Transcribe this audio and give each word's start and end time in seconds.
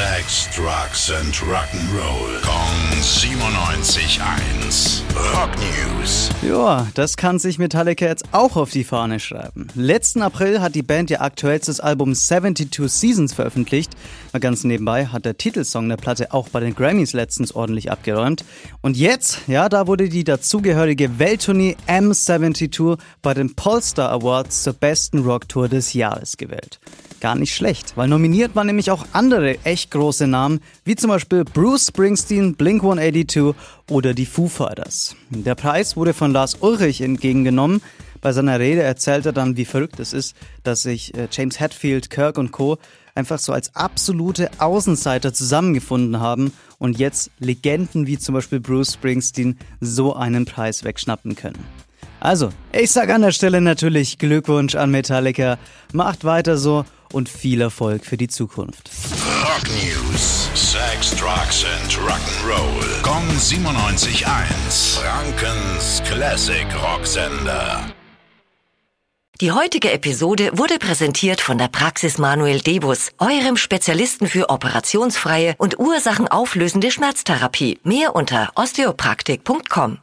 Sex, 0.00 0.48
Drugs 0.56 1.12
and 1.12 1.36
Rock'n'Roll. 1.42 2.40
Kong 2.40 3.02
97.1. 3.02 5.02
Rock 5.34 5.50
News. 5.58 6.30
Ja, 6.40 6.86
das 6.94 7.18
kann 7.18 7.38
sich 7.38 7.58
Metallica 7.58 8.06
jetzt 8.06 8.24
auch 8.32 8.56
auf 8.56 8.70
die 8.70 8.84
Fahne 8.84 9.20
schreiben. 9.20 9.68
Letzten 9.74 10.22
April 10.22 10.62
hat 10.62 10.74
die 10.74 10.82
Band 10.82 11.10
ihr 11.10 11.20
aktuellstes 11.20 11.80
Album 11.80 12.14
72 12.14 12.90
Seasons 12.90 13.34
veröffentlicht. 13.34 13.92
Mal 14.32 14.38
ganz 14.38 14.64
nebenbei 14.64 15.04
hat 15.04 15.26
der 15.26 15.36
Titelsong 15.36 15.90
der 15.90 15.98
Platte 15.98 16.32
auch 16.32 16.48
bei 16.48 16.60
den 16.60 16.74
Grammys 16.74 17.12
letztens 17.12 17.54
ordentlich 17.54 17.90
abgeräumt. 17.90 18.42
Und 18.80 18.96
jetzt, 18.96 19.40
ja, 19.48 19.68
da 19.68 19.86
wurde 19.86 20.08
die 20.08 20.24
dazugehörige 20.24 21.18
Welttournee 21.18 21.76
M72 21.86 22.98
bei 23.20 23.34
den 23.34 23.54
Polestar 23.54 24.10
Awards 24.10 24.62
zur 24.62 24.72
besten 24.72 25.18
Rocktour 25.18 25.68
des 25.68 25.92
Jahres 25.92 26.38
gewählt. 26.38 26.80
Gar 27.20 27.34
nicht 27.34 27.54
schlecht, 27.54 27.98
weil 27.98 28.08
nominiert 28.08 28.56
waren 28.56 28.66
nämlich 28.66 28.90
auch 28.90 29.04
andere 29.12 29.62
echt 29.64 29.90
große 29.90 30.26
Namen, 30.26 30.60
wie 30.84 30.96
zum 30.96 31.10
Beispiel 31.10 31.44
Bruce 31.44 31.88
Springsteen, 31.88 32.54
Blink 32.54 32.82
182 32.82 33.54
oder 33.90 34.14
die 34.14 34.24
Foo 34.24 34.48
Fighters. 34.48 35.14
Der 35.28 35.54
Preis 35.54 35.98
wurde 35.98 36.14
von 36.14 36.32
Lars 36.32 36.56
Ulrich 36.60 37.02
entgegengenommen. 37.02 37.82
Bei 38.22 38.32
seiner 38.32 38.58
Rede 38.58 38.82
erzählt 38.82 39.26
er 39.26 39.32
dann, 39.32 39.58
wie 39.58 39.66
verrückt 39.66 40.00
es 40.00 40.14
ist, 40.14 40.34
dass 40.62 40.82
sich 40.82 41.14
äh, 41.14 41.28
James 41.30 41.60
Hetfield, 41.60 42.08
Kirk 42.08 42.38
und 42.38 42.52
Co. 42.52 42.78
einfach 43.14 43.38
so 43.38 43.52
als 43.52 43.74
absolute 43.76 44.50
Außenseiter 44.58 45.34
zusammengefunden 45.34 46.20
haben 46.20 46.54
und 46.78 46.98
jetzt 46.98 47.30
Legenden 47.38 48.06
wie 48.06 48.18
zum 48.18 48.34
Beispiel 48.34 48.60
Bruce 48.60 48.94
Springsteen 48.94 49.58
so 49.80 50.14
einen 50.14 50.46
Preis 50.46 50.84
wegschnappen 50.84 51.36
können. 51.36 51.62
Also, 52.18 52.50
ich 52.72 52.90
sag 52.90 53.10
an 53.10 53.22
der 53.22 53.32
Stelle 53.32 53.60
natürlich 53.60 54.18
Glückwunsch 54.18 54.74
an 54.74 54.90
Metallica. 54.90 55.58
Macht 55.92 56.24
weiter 56.24 56.58
so 56.58 56.84
und 57.12 57.28
viel 57.28 57.60
Erfolg 57.60 58.04
für 58.04 58.16
die 58.16 58.28
Zukunft. 58.28 58.90
Rock 59.42 59.68
News. 59.68 60.48
Sex, 60.54 61.14
Drugs 61.16 61.64
and 61.64 61.92
Rock'n'Roll. 61.92 63.02
Kong 63.02 63.26
97.1. 63.38 65.00
Frankens 65.00 66.02
Classic 66.04 66.66
Rocksender. 66.82 67.90
Die 69.40 69.52
heutige 69.52 69.90
Episode 69.90 70.50
wurde 70.52 70.78
präsentiert 70.78 71.40
von 71.40 71.56
der 71.56 71.68
Praxis 71.68 72.18
Manuel 72.18 72.60
Debus, 72.60 73.10
eurem 73.16 73.56
Spezialisten 73.56 74.26
für 74.26 74.50
operationsfreie 74.50 75.54
und 75.56 75.78
ursachenauflösende 75.78 76.90
Schmerztherapie. 76.90 77.78
Mehr 77.82 78.14
unter 78.14 78.50
osteopraktik.com. 78.54 79.98